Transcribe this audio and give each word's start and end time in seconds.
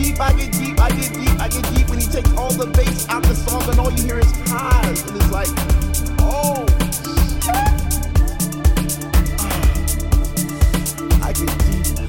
I 0.00 0.02
get 0.02 0.08
deep, 0.08 0.20
I 0.20 0.32
get 0.32 0.52
deep, 0.52 0.80
I 0.80 0.88
get 0.88 1.12
deep, 1.12 1.40
I 1.40 1.48
get 1.48 1.74
deep 1.74 1.88
when 1.90 2.00
he 2.00 2.06
takes 2.06 2.32
all 2.32 2.50
the 2.50 2.66
bass 2.66 3.06
out 3.10 3.22
the 3.22 3.34
song 3.34 3.62
and 3.68 3.78
all 3.78 3.90
you 3.90 4.04
hear 4.04 4.18
is 4.18 4.32
highs. 4.48 5.02
And 5.04 5.16
it's 5.16 5.30
like, 5.30 5.48
oh. 6.20 6.64
I 11.20 11.32
get 11.36 11.52
deep. 11.68 12.00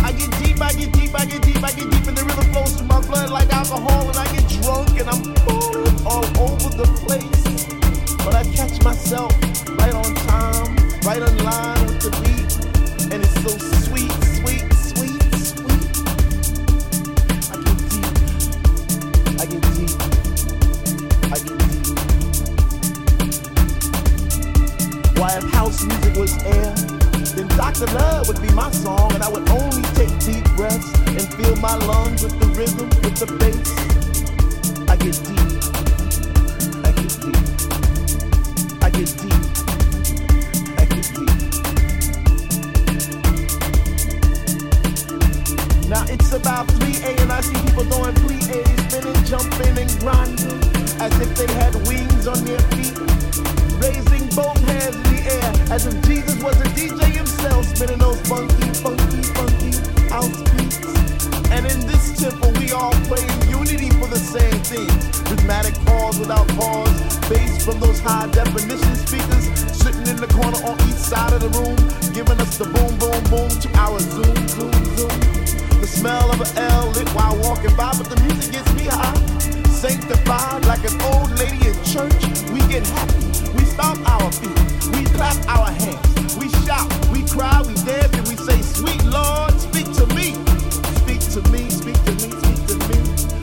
I 0.00 0.12
get 0.12 0.30
deep, 0.40 0.60
I 0.60 0.72
get 0.72 0.92
deep, 0.92 1.14
I 1.14 1.24
get 1.26 1.42
deep, 1.42 1.62
I 1.62 1.72
get 1.72 1.90
deep, 1.90 2.06
and 2.08 2.16
the 2.16 2.24
rhythm 2.24 2.52
flows 2.52 2.72
through 2.72 2.86
my 2.86 3.00
blood 3.00 3.30
like 3.30 3.52
alcohol, 3.52 4.08
and 4.08 4.16
I 4.16 4.24
get 4.32 4.48
drunk 4.62 4.88
and 4.98 5.08
I'm 5.08 5.34
falling 5.44 6.06
all 6.08 6.24
over 6.40 6.72
the 6.72 6.88
place. 7.04 7.68
But 8.24 8.34
I 8.34 8.44
catch 8.56 8.82
myself 8.82 9.32
right 9.76 9.92
on 9.92 10.14
time, 10.24 10.76
right 11.04 11.20
on 11.20 11.36
line 11.44 11.86
with 11.86 12.00
the 12.00 12.10
beat, 12.24 13.12
and 13.12 13.22
it's 13.22 13.36
so 13.44 13.77
house 25.44 25.84
music 25.84 26.16
was 26.16 26.32
air, 26.44 26.74
then 27.36 27.48
Dr. 27.48 27.86
Love 27.94 28.28
would 28.28 28.40
be 28.42 28.50
my 28.52 28.70
song, 28.70 29.12
and 29.12 29.22
I 29.22 29.28
would 29.28 29.48
only 29.50 29.82
take 29.94 30.10
deep 30.20 30.44
breaths 30.56 30.92
and 31.06 31.32
fill 31.34 31.56
my 31.56 31.76
lungs 31.76 32.22
with 32.22 32.38
the 32.40 32.46
rhythm, 32.58 32.88
with 33.02 33.16
the 33.18 33.26
bass. 33.38 33.70
I 34.88 34.96
get 34.96 35.14
deep. 35.28 35.38
I 36.84 36.90
get 36.96 37.12
deep. 37.22 37.36
I 38.82 38.90
get 38.90 39.10
deep. 39.20 39.42
I 40.78 40.84
get 40.90 41.06
deep. 41.14 41.36
Now 45.88 46.04
it's 46.08 46.32
about 46.32 46.66
3A 46.68 47.20
and 47.22 47.32
I 47.32 47.40
see 47.42 47.60
people 47.66 47.84
doing 47.84 48.14
plie, 48.14 48.64
spinning, 48.90 49.24
jumping, 49.24 49.78
and 49.78 49.90
grinding 50.00 50.60
as 51.00 51.12
if 51.20 51.36
they 51.36 51.52
had 51.54 51.74
wings 51.86 52.26
on 52.26 52.44
their 52.44 52.60
feet, 52.74 52.98
raising 53.80 54.26
both 54.34 54.58
hands 54.68 55.07
air 55.28 55.52
as 55.70 55.86
if 55.86 55.94
Jesus 56.06 56.42
was 56.42 56.56
a 56.60 56.68
DJ 56.72 57.04
himself, 57.12 57.64
spinning 57.66 57.98
those 57.98 58.20
funky, 58.28 58.68
funky, 58.80 59.22
funky 59.36 59.72
house 60.08 60.36
beats. 60.56 60.78
And 61.50 61.64
in 61.66 61.80
this 61.86 62.20
temple, 62.20 62.52
we 62.58 62.72
all 62.72 62.92
play 63.08 63.22
in 63.22 63.48
unity 63.48 63.90
for 63.90 64.08
the 64.08 64.18
same 64.18 64.58
things. 64.64 65.02
Rhythmic 65.30 65.74
pause 65.86 66.18
without 66.18 66.48
pause, 66.56 67.18
bass 67.28 67.64
from 67.64 67.80
those 67.80 68.00
high 68.00 68.28
definition 68.28 68.94
speakers 68.96 69.44
sitting 69.76 70.06
in 70.06 70.16
the 70.16 70.28
corner 70.28 70.58
on 70.64 70.76
each 70.88 71.00
side 71.10 71.32
of 71.32 71.40
the 71.40 71.50
room, 71.58 71.76
giving 72.12 72.38
us 72.40 72.58
the 72.58 72.64
boom, 72.64 72.92
boom, 72.98 73.22
boom 73.30 73.48
to 73.60 73.68
our 73.78 73.98
zoom, 74.00 74.48
zoom, 74.48 74.72
zoom. 74.96 75.20
The 75.80 75.86
smell 75.86 76.30
of 76.32 76.40
an 76.40 76.58
L 76.58 76.90
lit 76.90 77.08
while 77.10 77.36
walking 77.42 77.74
by, 77.76 77.92
but 77.96 78.08
the 78.08 78.20
music 78.22 78.52
gets 78.52 78.72
me 78.74 78.84
high. 78.84 79.37
Sanctified 79.78 80.66
like 80.66 80.82
an 80.82 81.00
old 81.02 81.30
lady 81.38 81.68
in 81.68 81.84
church, 81.84 82.18
we 82.50 82.58
get 82.66 82.84
happy. 82.84 83.30
We 83.54 83.62
stomp 83.62 84.02
our 84.10 84.32
feet, 84.32 84.58
we 84.90 85.04
clap 85.14 85.38
our 85.46 85.70
hands, 85.70 86.36
we 86.36 86.48
shout, 86.66 86.90
we 87.12 87.22
cry, 87.22 87.62
we 87.62 87.74
dance, 87.86 88.10
and 88.10 88.26
we 88.26 88.34
say, 88.34 88.60
Sweet 88.60 89.04
Lord, 89.04 89.54
speak 89.54 89.86
to 89.94 90.04
me. 90.18 90.34
Speak 91.06 91.22
to 91.30 91.40
me, 91.52 91.70
speak 91.70 91.94
to 91.94 92.10
me, 92.10 92.26
speak 92.26 92.60
to 92.66 92.76
me. 92.90 92.98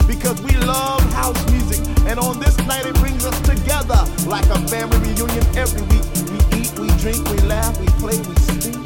Because 0.06 0.38
we 0.42 0.52
love 0.58 1.00
house 1.14 1.40
music, 1.50 1.80
and 2.04 2.20
on 2.20 2.38
this 2.38 2.58
night 2.68 2.84
it 2.84 2.96
brings 2.96 3.24
us 3.24 3.40
together 3.40 4.04
like 4.28 4.44
a 4.52 4.60
family 4.68 4.98
reunion 5.08 5.46
every 5.56 5.80
week. 5.88 6.04
We 6.28 6.60
eat, 6.60 6.78
we 6.78 6.88
drink, 7.00 7.26
we 7.30 7.38
laugh, 7.48 7.80
we 7.80 7.86
play, 7.96 8.18
we 8.28 8.36
speak. 8.44 8.76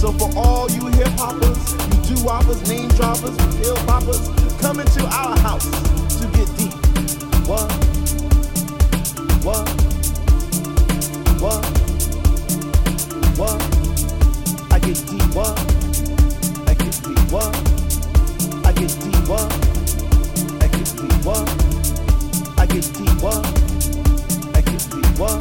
So 0.00 0.12
for 0.12 0.30
all 0.34 0.70
you 0.70 0.86
hip 0.96 1.12
hoppers, 1.20 1.60
you 2.08 2.16
doo 2.16 2.26
hoppers, 2.26 2.66
name 2.70 2.88
droppers, 2.96 3.36
hill 3.60 3.76
hoppers, 3.84 4.24
come 4.62 4.80
into 4.80 5.04
our 5.04 5.38
house 5.40 5.85
I 6.36 6.40
get 6.40 6.56
deep. 6.58 6.74
What? 7.48 7.72
I 14.70 14.78
get 14.78 15.00
deep. 15.06 15.36
I 15.40 16.78
get 16.78 17.00
deep. 17.06 17.30
What? 17.32 17.56
I 18.66 18.72
get 18.72 18.92
deep. 19.00 19.28
What? 19.28 19.48
I 22.60 22.66
get 22.68 22.92
deep. 22.98 23.24
What? 23.38 23.46
I 24.52 24.66
get 24.66 24.84
deep. 24.92 25.18
What? 25.18 25.36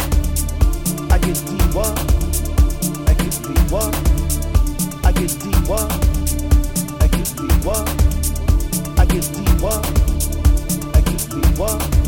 I 1.12 1.18
get 1.18 1.46
deep. 1.50 1.76
What? 1.76 2.00
I 3.12 3.18
get 3.18 3.42
deep. 3.44 3.72
What? 3.72 3.94
I 5.06 5.12
get 5.12 5.32
deep. 5.44 5.68
What? 5.68 5.92
I 7.02 7.08
get 7.08 7.28
deep. 7.36 7.66
What? 7.66 7.90
I 8.98 9.06
get 9.06 9.26
deep. 9.34 9.62
What? 9.62 10.05
we 11.36 11.42
were. 11.60 12.05